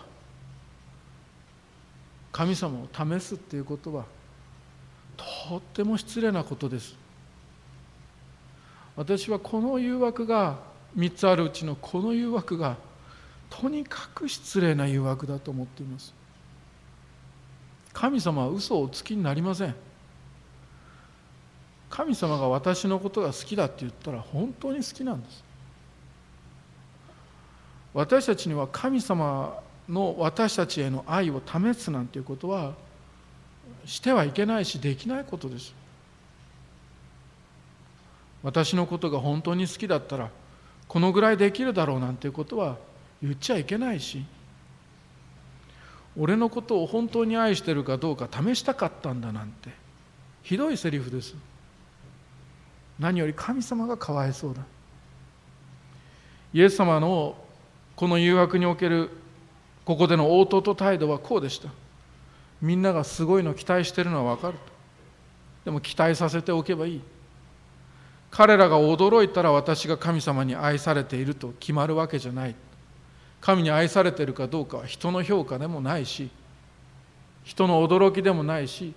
[2.38, 4.06] 神様を試すっていうことは
[5.50, 6.96] とっても失礼なことです。
[8.96, 10.60] 私はこの誘惑が
[10.96, 12.78] 3つあるうちのこの誘惑が
[13.50, 16.14] とにかく失礼な誘惑だと思っています。
[17.92, 19.76] 神様は嘘をおつきになりません。
[21.90, 25.44] 神様が私のことが好きだって言ったら本当に好きなんです。
[27.96, 32.74] 私たちには神様の私たちへの愛を試すなんていうことは
[33.86, 35.74] してはいけないしできないことです。
[38.44, 40.30] 私のことが本当に好きだったら
[40.88, 42.78] このぐらいできるだろうなんていうことは
[43.22, 44.24] 言っちゃいけないし
[46.18, 49.70] 俺のことを本当に愛してるかどうか試したかったんだなんて
[50.44, 51.36] ひどいセリフです。
[53.00, 54.62] 何より神様がかわいそうだ。
[56.54, 57.36] イエス様の
[57.96, 59.10] この誘惑における
[59.88, 61.70] ここでの応答と態度はこうでした。
[62.62, 64.58] みんながすごいの期待してるのは分かる。
[65.64, 67.02] でも期待させておけばいい。
[68.30, 72.56] 彼らが驚いたら私が神様に愛されていると決まるわけじゃない。
[73.40, 76.30] 神に愛されているかどうかは人の評価でもないし
[77.46, 78.94] 人の驚きでもないし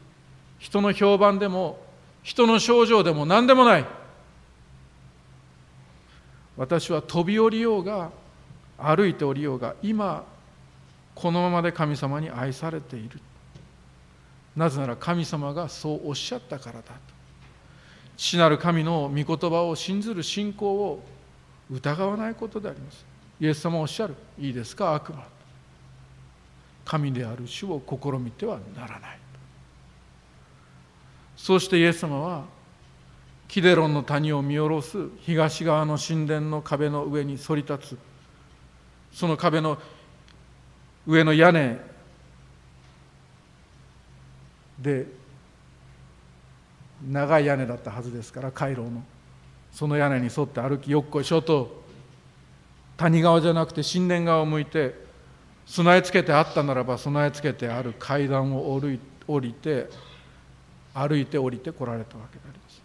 [0.58, 1.78] 人の評判でも
[2.24, 3.86] 人の症状でも何でもない。
[6.56, 8.10] 私は飛び降りようが
[8.76, 10.24] 歩いておりようが今
[11.14, 13.20] このままで神様に愛されている。
[14.56, 16.90] なぜなら神様がそうおっしゃったからだと。
[18.16, 21.02] 父なる神の御言葉を信ずる信仰を
[21.70, 23.04] 疑わないことであります。
[23.40, 24.14] イエス様おっしゃる。
[24.38, 24.94] いいですか？
[24.94, 25.24] 悪魔。
[26.84, 29.18] 神である主を試みてはならない。
[31.36, 32.44] そしてイエス様は
[33.48, 34.98] キデロンの谷を見下ろす。
[35.20, 37.98] 東側の神殿の壁の上に反り立つ。
[39.12, 39.78] その壁の
[41.06, 41.78] 上の屋根
[44.78, 45.06] で
[47.08, 49.02] 長い屋根だったはずですから回廊の。
[49.72, 51.84] その屋根に沿って歩きよっこいしょと
[52.96, 54.94] 谷側じゃなくて神殿側を向いて
[55.64, 59.88] 備え付けてあったならば備え付けてある階段を降りて
[60.92, 62.82] 歩いて降りてこられたわけであります。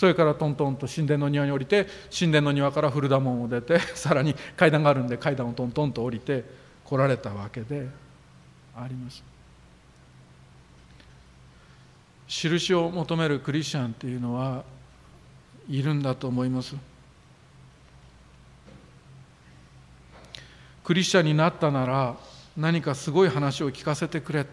[0.00, 7.88] それからトントンと神殿の庭に降りて神殿の庭から古田門を出てさらに階段があるんで階段をトントンと降りて来られたわけで
[8.76, 9.22] あります。
[12.28, 14.64] 印を求めるクリスチャンっていうのは
[15.68, 16.76] いるんだと思います。
[20.84, 22.16] クリスチャンになったなら
[22.56, 24.50] 何かすごい話を聞かせてくれと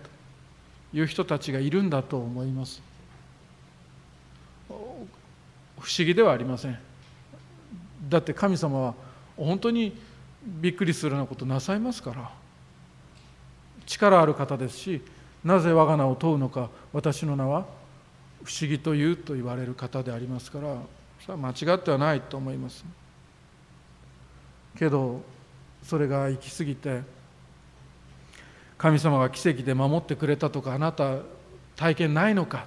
[0.91, 2.81] いう人たちがいるんだと思います。
[4.67, 4.73] 不
[5.95, 6.79] 思議ではありません。
[8.09, 8.95] だって神様は
[9.37, 9.95] 本当に
[10.45, 12.43] びっくりするようなことなさいますから。
[13.85, 15.01] 力ある方ですし
[15.43, 17.65] なぜ我が名を問うのか私の名は
[18.43, 20.77] 不思議と言うと言われる方でありますから
[21.19, 22.83] それは間違ってはないと思います。
[24.77, 25.21] けど
[25.83, 27.01] それが行き過ぎて
[28.77, 31.17] 神様が奇跡で守ってくれたとかあなた
[31.75, 32.65] 体験ないのか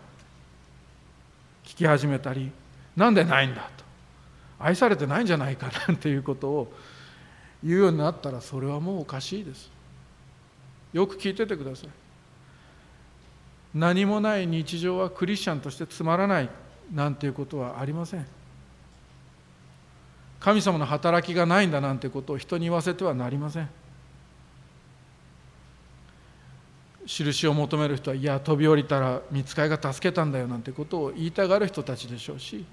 [1.64, 2.50] 聞き始めたり
[2.94, 3.84] なんでないんだと。
[4.58, 6.72] 愛されてないんじゃないかなんていうことを
[7.66, 9.68] 言うようになったらそれはもうおかしいです。
[10.92, 11.88] よく聞いててください。
[13.74, 16.48] 何もない日常はクリスチャンとしてつまらない
[16.94, 18.26] なんていうことはありません。
[20.38, 23.68] 神様の働きがないんだなんてことを人に言わせてはなりません。
[27.04, 32.64] 印を求める人はいや飛び降りたら見つかりが助けたんだよなんてことを言いたがる人たちでしょうし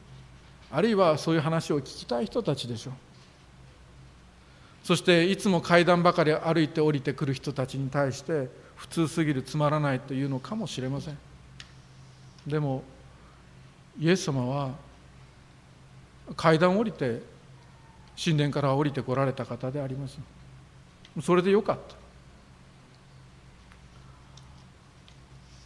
[0.72, 3.13] あるいはそういう話を聞きたい人たちでしょう。
[4.84, 11.18] そしていつも階段ばかり歩いて降りてくる人たちに対して普通すぎるつまらないというのかもしれません。
[12.46, 12.84] でも
[13.98, 14.72] イエス様は
[16.36, 17.22] 階段を降りて
[18.22, 20.18] 神殿から降りてこられた方であります。
[21.22, 21.78] それでよかっ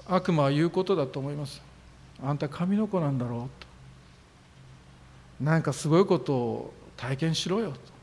[0.07, 0.15] た。
[0.15, 1.61] 悪魔は言うことだと思います。
[2.23, 3.67] あんた神の子なんだろうと。
[5.41, 7.96] 何かすごいことを体験しろよと。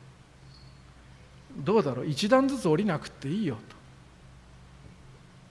[1.57, 2.05] どうだろう？
[2.05, 3.61] 一段ずつ降りなくていいよと。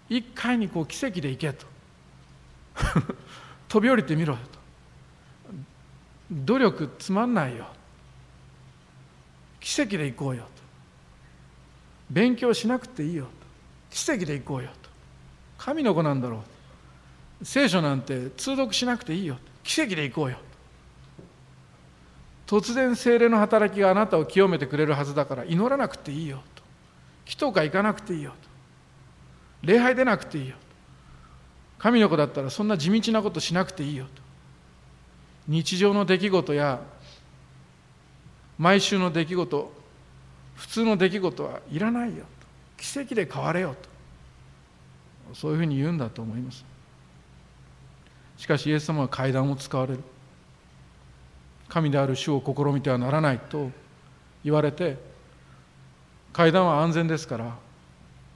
[0.09, 1.67] 一回にこう奇跡で行けと。
[3.69, 4.41] 飛び降りてみろと。
[6.31, 7.67] 努力つまんないよ。
[9.61, 10.49] 奇跡で行こうよと。
[12.11, 13.31] 勉強しなくていいよと。
[13.91, 14.91] 奇跡で行こうよと。
[15.57, 16.55] 神の子なんだろう。
[17.45, 20.39] 聖書なんて通読しなくていいよ奇跡で行こうよ
[22.47, 26.63] 突然精霊の働きがあなたを清めてくれるはずだから祈らなくていいよと。
[27.27, 28.37] 祈祷会行かなくていいよと。
[29.63, 30.59] 礼拝出なくていいよと。
[31.79, 34.23] 神の子だったらそんな地道なことしなくていいよと。
[35.49, 36.81] 日常の出来事や
[38.59, 39.73] 毎週の出来事
[40.55, 42.83] 普通の出来事はいらないよと。
[42.83, 43.75] 奇跡で変われよ
[45.31, 45.35] と。
[45.35, 46.65] そういうふうに言うんだと思います。
[48.37, 50.03] しかしイエス様は階段を使われる。
[51.75, 53.69] 神である主を試みてはならないと
[54.45, 54.97] 言われて
[56.33, 57.57] 階段は安全ですから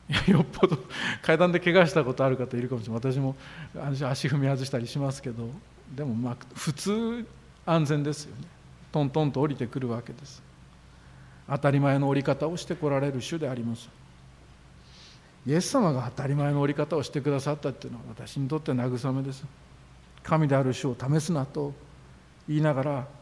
[0.26, 0.76] よっぽど
[1.22, 3.00] 階段で怪我したことある方いるかもしれない。
[3.00, 3.36] 私も
[3.76, 5.50] 足踏み外したりしますけど
[5.94, 7.24] でもまあ普通
[7.64, 8.42] 安全ですよね。
[8.90, 10.42] トントンと降りてくるわけです。
[11.46, 13.88] 当たり前の降り方をしてこられる主であります。
[15.46, 19.44] イエス様が当たり前の降り方をしてくださったっていうのは私にとって慰めです。
[20.24, 21.72] 神である主を試すなと
[22.48, 23.17] 言いながら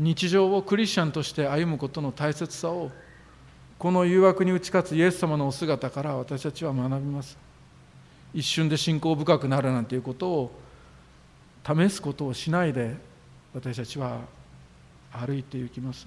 [0.00, 2.90] 日常をクリスチャンとして歩むことの大切さを
[3.78, 7.36] この誘惑に打ち勝つイエス様のお姿から私たちは学びます。
[8.32, 10.60] 一瞬で信仰深くなるなんていうことを
[11.66, 12.96] 試すことをしないで
[13.52, 14.20] 私たちは
[15.12, 16.06] 歩いていきます。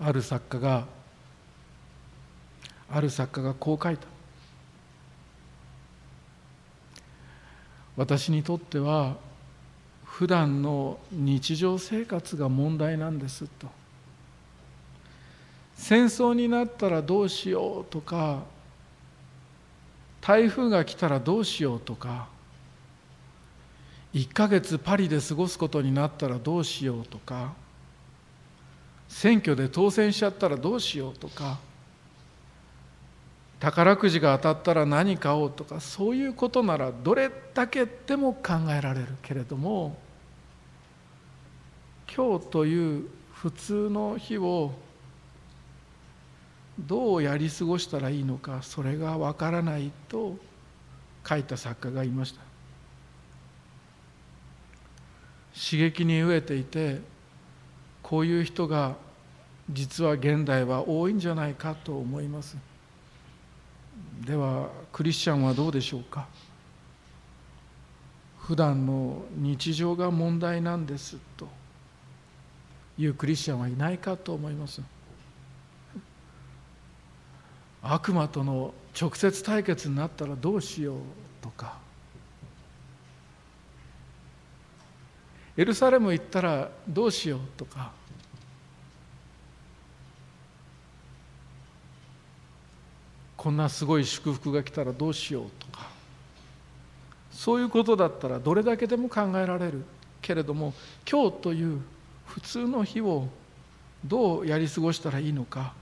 [0.00, 0.84] ある作家が
[2.90, 4.08] ある作家がこう書いた。
[7.96, 9.29] 私にとっては
[10.20, 13.68] 普段の日常生活が問題なんですと。
[15.74, 18.42] 戦争になったらどうしようとか
[20.20, 22.28] 台風が来たらどうしようとか
[24.12, 27.54] 1ヶ月パリで過ごすことになったらどうしようとか
[29.08, 31.58] 選挙で当選しちゃったらどうしようとか
[33.58, 39.96] 宝くじが当たったら何買おうとかそういうことならどれだけでも考えられるけれども
[42.14, 44.72] 今日という普通の日を
[46.78, 50.36] どうやり過ごしたらいいのかそれがわからないと
[51.26, 52.40] 書いた作家がいました。
[55.52, 57.00] 刺激に飢えていて
[58.02, 58.96] こういう人が
[59.70, 62.56] 実は現代は多いんじゃないかと思います。
[64.24, 66.26] ではクリスチャンはどうでしょうか。
[68.38, 71.59] 普段の日常が問題なんですと。
[73.00, 74.82] いうクリスチャンはいないかと思います。
[77.82, 80.98] 悪魔との直接対決になったらどうしよう
[81.40, 81.78] とか。
[85.56, 87.90] エルサレム行ったらどうしようとか。
[93.34, 95.88] こんなすごい祝福が来たらどうしようとか。
[97.32, 99.84] そういうことだったらどれだけでも考えられる
[100.20, 100.74] けれども
[101.10, 101.80] 今日という
[102.30, 103.26] 普通の日を
[104.04, 105.74] どうやり過ごしたらいいのか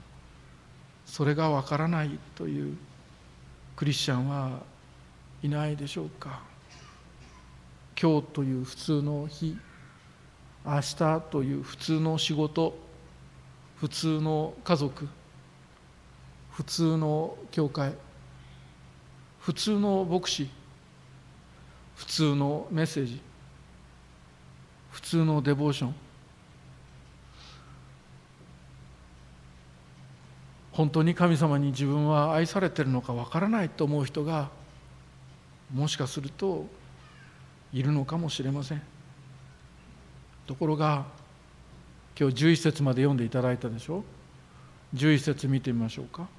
[1.05, 2.75] それがわからないという
[3.75, 4.59] クリスチャンは
[5.43, 6.41] いないでしょうか。
[8.01, 9.57] 今日という普通の日
[10.65, 12.77] 明日という普通の仕事
[13.75, 15.07] 普通の家族
[16.51, 17.93] 普通の教会
[19.39, 20.49] 普通の牧師
[21.95, 23.21] 普通のメッセージ
[24.91, 26.08] 普通のデボーション。
[30.79, 34.47] 本当に神様に自分は愛されてるのかわからないと思う人が
[35.73, 36.67] もしかすると
[37.73, 38.81] いるのかもしれません。
[40.47, 41.03] ところが
[42.17, 44.05] 今日11節まで読んでいただいたでしょ
[44.95, 46.29] ？11節見てみましょうか。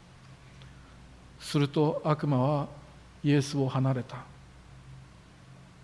[1.38, 2.68] すると悪魔は
[3.22, 4.24] イエスを離れた。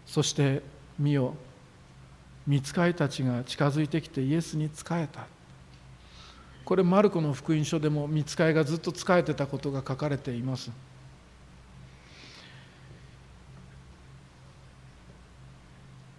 [0.07, 0.63] そして
[0.99, 1.35] 見よ
[2.47, 5.27] 見つかいたちが近づいてきてイエスに仕えた。
[6.67, 10.73] これマルコの福音書でも見つかいがずっと仕えてたことが書かれています。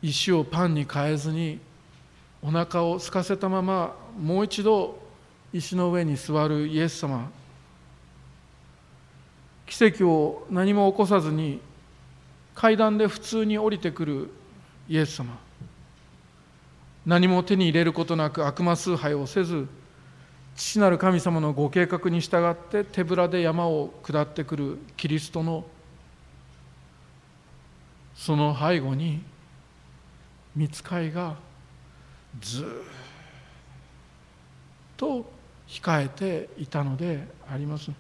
[0.02, 1.60] 石をパンに変えずに
[2.41, 4.98] お腹を空かせたままもう一度
[5.52, 7.30] 石の上に座るイエス様。
[9.66, 11.60] 奇跡を何も起こさずに
[12.56, 14.30] 階段で普通に降りてくる
[14.88, 15.38] イエス様。
[17.06, 19.68] 何も手に入れることなく悪魔崇拝をせず
[20.58, 25.64] 父なる神様のご計画に従って手ぶらで山を下ってくるキリストの
[28.16, 29.22] その背後に
[30.55, 31.36] 見つかいが
[32.41, 32.68] ずっ
[34.97, 35.32] と
[35.68, 37.91] 控えていたのであります。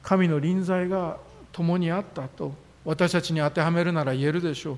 [0.00, 1.16] 神の臨在が
[1.50, 2.52] 共にあったと
[2.84, 4.76] 私たちに当てはめるなら言えるでしょう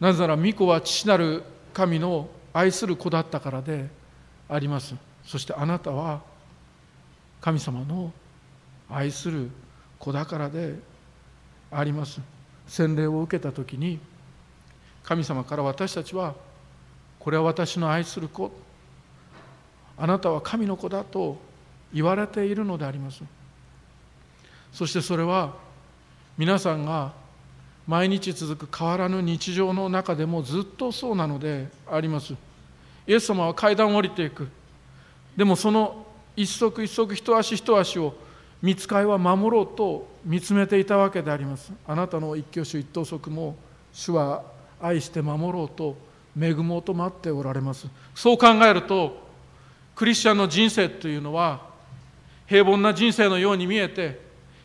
[0.00, 3.88] なぜなら巫女は父なる神の愛する子だったからで
[4.48, 4.94] あります。
[5.24, 6.20] そしてあなたは
[7.40, 8.12] 神様の
[8.88, 9.50] 愛する
[9.98, 10.74] 子だからで
[11.70, 12.20] あります。
[12.66, 13.98] 洗礼を受けた時に
[15.02, 16.34] 神様から私たちは
[17.18, 18.52] これは私の愛する子。
[19.98, 21.38] あなたは神の子だと
[21.92, 23.22] 言われているのであります。
[24.72, 25.54] そしてそれは
[26.36, 27.12] 皆さんが
[27.86, 32.34] 毎日続く変わらぬ日常の中でもずっとそうなのであります。
[33.06, 34.48] イエス様は階段を降りていく。
[35.36, 38.14] でもその一足一足一足一足を
[38.62, 41.72] 見つかいは守ろうと見つめていたわけであります。
[41.86, 43.56] あなたの一挙手一投足も
[43.92, 44.42] 主は
[44.80, 45.96] 愛して守ろうと
[46.38, 47.86] 恵もうと待っておられます。
[48.14, 49.24] そう考えると
[49.94, 51.62] クリスチャンの人生というのは
[52.46, 54.20] 平凡な人生のように見えて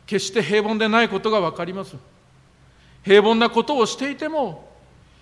[0.06, 1.96] 決して平凡でないことが分かります。
[3.04, 4.71] 平凡なことをしていても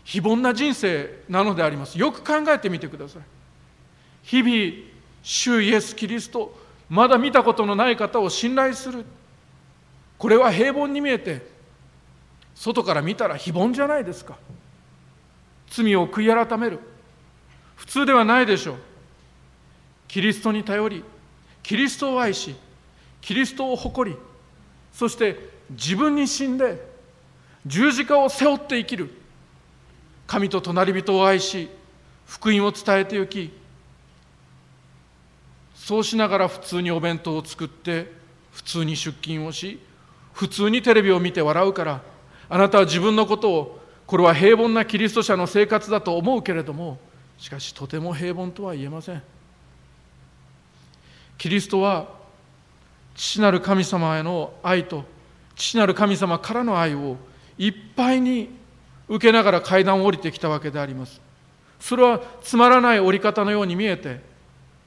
[0.03, 1.97] 非凡な人生なのであります。
[1.97, 3.21] よく考えてみてください。
[4.23, 4.89] 日々
[5.23, 6.57] 主イエス・キリスト
[6.89, 9.05] まだ見たことのない方を信頼する。
[10.17, 11.47] これは平凡に見えて
[12.55, 14.37] 外から見たら非凡じゃないですか。
[15.69, 16.79] 罪を悔い改める。
[17.75, 18.77] 普通ではないでしょう。
[20.07, 21.03] キリストに頼り
[21.61, 22.55] キリストを愛し
[23.21, 24.17] キリストを誇り
[24.91, 25.37] そして
[25.69, 26.83] 自分に死んで
[27.65, 29.18] 十字架を背負って生きる。
[30.29, 31.69] 神と隣人を愛し
[32.27, 33.51] 福音を伝えて行き
[35.73, 38.11] そうしながら普通にお弁当を作って
[38.51, 39.79] 普通に出勤をし
[40.33, 42.01] 普通にテレビを見て笑うから
[42.47, 46.99] あなたは自分のことをこれは平凡なキリスト者の生活だと思うけれども
[47.39, 49.23] しかしとても平凡とは言えません。
[51.39, 52.07] キリストは
[53.15, 55.05] 父なる神様への愛と
[55.55, 57.17] 父なる神様からの愛を
[57.57, 58.58] いっぱいに
[59.09, 61.19] 受けながら階段を降りてきたわけであります。
[61.79, 64.21] それはつまらない降り方のように見えて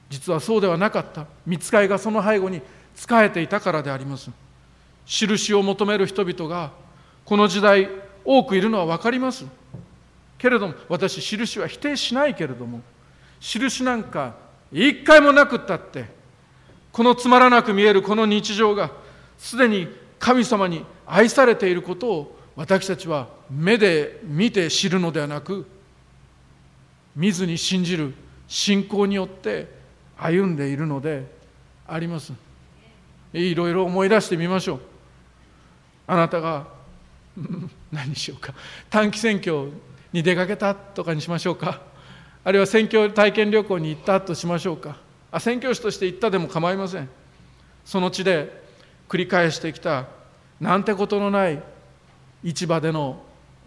[0.09, 1.27] 実はそうではなかった。
[1.45, 2.61] 見つかいがその背後に
[2.95, 4.31] 仕えていたからであります。
[5.05, 6.71] 印を求める人々が
[7.25, 7.89] この時代
[8.23, 9.45] 多くいるのは分かります。
[10.37, 12.81] けれども私印は否定しないけれども
[13.39, 14.35] 印なんか
[14.71, 16.05] 一回もなくったって
[16.91, 18.91] このつまらなく見えるこの日常が
[19.37, 19.87] すでに
[20.19, 25.65] 神様に愛されていることを私たちは目で見て知るのではなく
[27.15, 28.13] 見ずに信じる
[28.47, 29.67] 信仰によって
[30.17, 31.25] 歩んでいるので
[31.87, 32.33] あります。
[33.33, 34.79] いろいろ思い出してみましょう。
[36.07, 36.67] あなたが
[37.91, 38.53] 何しようか。
[38.89, 39.71] 短期選挙
[40.11, 41.81] に出かけたとかにしましょうか。
[42.43, 44.97] あるいは選挙体験旅行に行ったとしましょうか。
[45.31, 47.09] あ宣教師として行ったでも構いません。
[47.85, 48.63] その地で
[49.09, 50.05] 繰り返してきた
[50.59, 51.61] なんてことのない
[52.43, 53.21] 市場での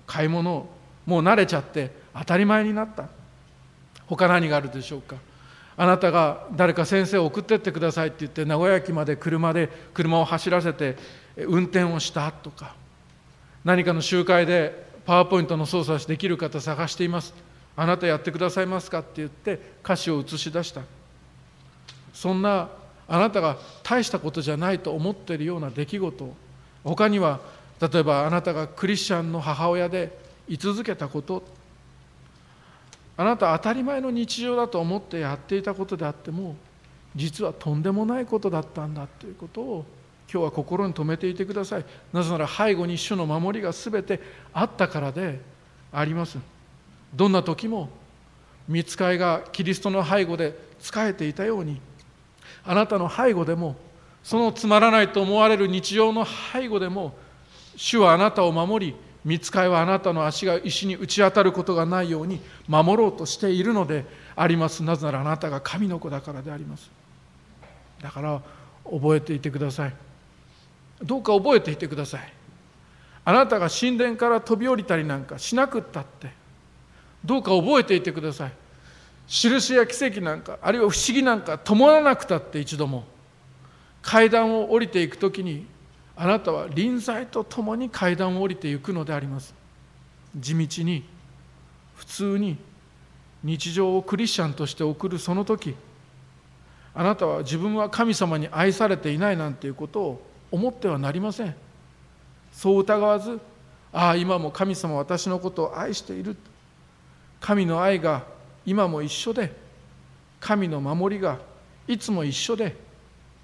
[0.07, 0.69] 買い物
[1.07, 3.09] もう慣れちゃって当たり前になった。
[4.07, 5.17] 他何があるでしょうか。
[5.77, 10.97] あなたが誰か先生を送ってってくださいって言って名古屋駅まで車で車を走らせて
[11.37, 12.75] 運転をしたとか
[13.63, 17.35] 何かの集会でパワーポイントの操作できる方探しています。
[17.77, 20.81] あなたやってくださいますかって言って歌詞を映し出した。
[22.15, 22.71] そんな
[23.07, 26.35] あなたが大したことじゃないと思っているような出来事
[26.83, 27.41] 他には
[27.81, 30.19] 例えばあなたがクリスチャンの母親で
[30.49, 31.43] 居続けたこと
[33.17, 36.55] あなた当たり前の日常だと思ってやっていたことであっても
[37.15, 39.85] 実はとんでもないことだったんだということを
[40.31, 44.21] 今日は心に留めていてくださいなぜなら背後に主の守りが全て
[44.53, 45.41] あったからで
[45.93, 46.39] あります。
[47.15, 47.89] どんな時も
[48.69, 51.81] 見つかいがキリストの背後で仕えていたように
[52.65, 53.77] あなたの背後でも
[54.23, 57.15] そのつまらないと思われる日常の背後でも
[57.77, 64.05] 主はあなたを守り見つかいはあなたの足が石に打ち当たることがないように守ろうとしているので
[64.37, 64.83] あります。
[64.83, 66.91] なぜならあなたが神の子だからであります。
[68.01, 68.41] だから
[68.85, 69.95] 覚えていてください。
[71.03, 72.33] どうか覚えていてください。
[73.25, 76.31] あなたが神殿から飛び降りたりなんかしなくったって。
[77.25, 78.53] どうか覚えていてください。
[79.27, 83.03] 印や奇跡なんかあるいは不思議なんか伴わなくたって一度も。
[84.03, 85.67] 階段を降りていく時に
[86.17, 89.55] あなたは臨在とともに階段を降りていくのであります。
[90.35, 91.05] 地道に
[91.95, 92.57] 普通に
[93.43, 95.75] 日常をクリスチャンとして送るその時
[96.95, 101.55] あなたは自分は神様に愛されていないなんていうことを思ってはなりません。
[102.53, 103.39] そう疑わず
[103.93, 106.37] ああ今も神様私のことを愛している。
[107.41, 108.25] 神の愛が
[108.65, 109.55] 今も一緒で
[110.41, 111.39] 神の守りが
[111.87, 112.75] いつも一緒で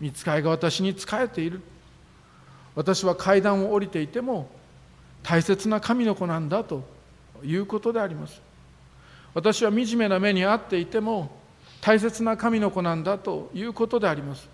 [0.00, 1.60] 見つかいが私に仕えている。
[2.74, 4.48] 私は階段を降りていても
[5.22, 6.82] 大切な神の子なんだと
[7.44, 8.40] いうことであります。
[9.34, 11.30] 私は惨めな目に遭っていても
[11.80, 14.48] 大切な神の子なんだということであります。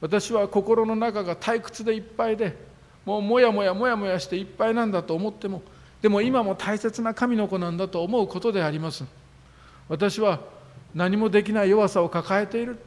[0.00, 2.56] 私は心の中が退屈でいっぱいで
[3.04, 5.62] もうもやもやもやもやしていっぱいなんだと思っても
[6.02, 9.04] でも今も大切な神の子なんだと思うことであります。
[9.88, 10.40] 私は
[10.94, 12.78] 何もできない弱さを抱えている。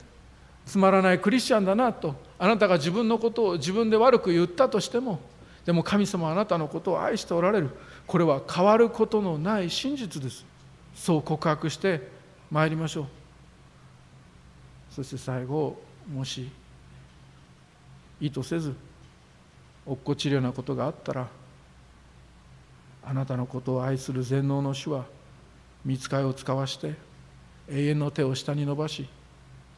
[0.68, 2.14] つまらないクリスチャンだなと。
[2.38, 5.20] あなたが自分のことを自分で悪く言ったとしても
[5.66, 7.72] でも神様はあなたのことを愛しておられる。
[8.06, 10.46] これは変わることのない真実です。
[10.94, 12.08] そう告白して
[12.52, 13.06] まいりましょう。
[14.92, 15.80] そして最後
[16.12, 16.50] もし
[18.20, 18.74] 意図せず
[19.86, 21.28] 落っこちるようなことがあったら
[23.04, 25.06] あなたのことを愛する全能の主は
[25.86, 26.96] 見つかいを使わして
[27.70, 29.08] 永遠の手を下に伸ばし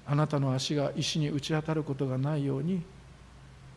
[0.09, 2.81] あなたの足が石に打ち当たることがないように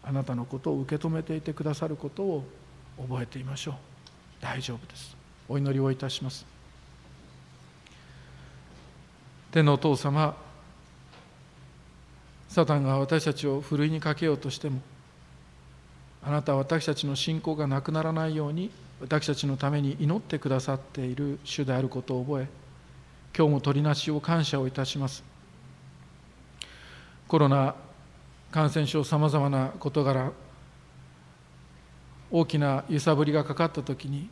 [0.02, 2.44] あなたのことを受け止めていてくださることを
[2.98, 3.74] 覚えていましょう。
[4.40, 5.14] 大丈夫です。
[5.46, 6.46] お祈りをいたします。
[9.50, 10.34] 天のお父様
[12.48, 14.80] サタンが私たちをふるいにかけようとしても
[16.24, 18.70] あなたは私たちの信仰がなくならないように
[19.02, 22.48] 私たちのために祈ってくださっている主であることを覚え
[23.36, 25.31] 今日も取りなしを感謝をいたします。
[27.32, 27.74] コロナ
[28.50, 30.32] 感染症さまざまな事柄
[32.30, 34.28] 大きな揺さぶりがかかった時に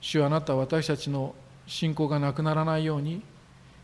[0.00, 1.32] 主あなたは私たちの
[1.68, 3.22] 信仰がなくならないように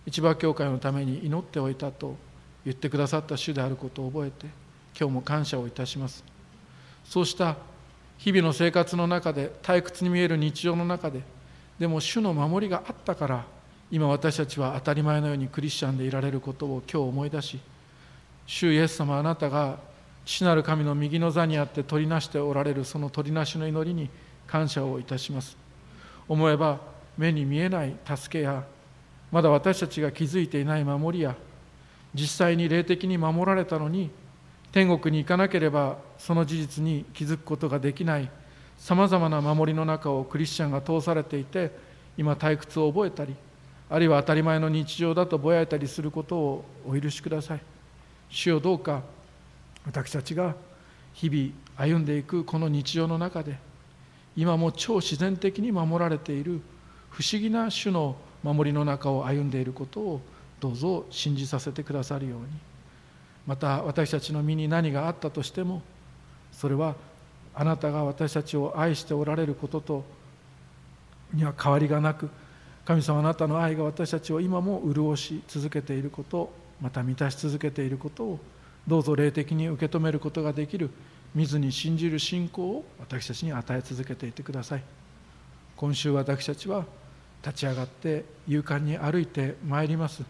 [0.09, 2.17] 市場教会のために祈っておいたと
[2.65, 4.47] 言ってくださった主であることを覚えて
[4.99, 6.25] 今日も感謝をいたします。
[7.05, 7.55] そうした
[8.19, 11.21] 日々の生活の中で退屈に見える日常の中で
[11.79, 13.45] でも主の守りがあったから
[13.93, 17.61] 今私たちは当たり前のようにクリスチャンでいられることを今日思い出し
[18.47, 19.79] 主イエス様あなたが
[20.25, 24.09] 父なる神の右の座にあって取りなしておられるその取りなしの祈りに
[24.47, 25.57] 感謝をいたします。
[26.29, 26.81] 思えば
[27.17, 28.65] 目に見えない助けや
[29.31, 31.35] まだ私たちが気づいていない守りや
[32.15, 34.11] 実際に霊的に守られたのに
[34.73, 38.31] 天国に行かなければその事実に気づくことができない
[38.79, 41.71] さまざまな守りの中をクリスチャンが通されていて
[42.17, 43.35] 今退屈を覚えたり
[43.91, 47.74] あるいは当たり前の日常だとぼやいたりすることをお許しください。
[48.35, 49.03] 主よどうか
[49.87, 50.57] 私たちが
[51.13, 53.57] 日々歩んでいくこの日常の中で
[54.37, 56.61] 今も超自然的に守られている
[57.11, 60.21] 不思議な種の守りの中を歩んでいることを
[60.59, 62.47] どうぞ信じさせてくださるように。
[63.47, 65.83] また私たちの身に何があったとしても
[66.51, 66.97] それは
[67.55, 70.05] あなたが私たちを愛しておられることと
[71.33, 72.31] には変わりがなく
[72.85, 78.41] 神様あなたの愛が私たちを今も潤し続けていることまた満たし続けていることを
[78.87, 80.91] どうぞ霊的に受け止めることができる
[81.35, 84.85] 見ずに信じる信仰を私たちに与え続けていてください。
[85.77, 86.85] 今週私たちは
[87.45, 90.23] 立ち上がって勇敢に歩いてまいります。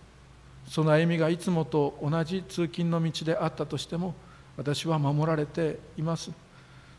[0.68, 4.14] その歩みがいつもと同じ通勤の道であったとしても
[4.56, 6.30] 私は守られています。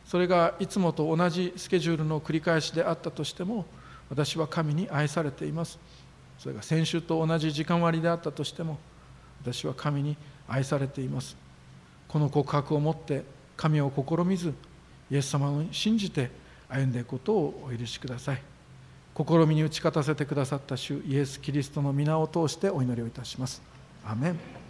[0.06, 3.66] それがいつもと同じスケジュールの繰り返しであったとしても
[4.10, 5.80] 私は神に愛されています。
[6.38, 8.78] それが先週と同じ時間割であったとしても
[9.54, 10.18] 私は神に
[10.48, 11.38] 愛されています。
[12.08, 13.24] この告白を持って
[13.56, 14.54] 神を試みず
[15.12, 16.32] イエス様を信じて
[16.68, 18.42] 歩んでいくことをお許しください。
[19.16, 23.62] 試みに打ち勝たせてくださった主イエス・キリストの皆を通してお祈りをいたします。
[24.04, 24.65] アメン。